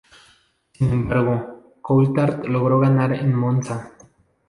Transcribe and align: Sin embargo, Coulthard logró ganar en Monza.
Sin 0.73 0.89
embargo, 0.91 1.75
Coulthard 1.79 2.45
logró 2.47 2.79
ganar 2.79 3.13
en 3.13 3.35
Monza. 3.35 3.91